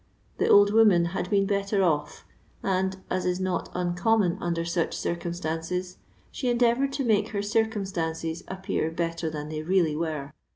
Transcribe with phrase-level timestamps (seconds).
[0.39, 2.25] The old woman had been better off,
[2.63, 5.97] and, as is not uncom mon under such circumstances,
[6.31, 10.33] she endeavoured to make her circumstances appear better than they really were.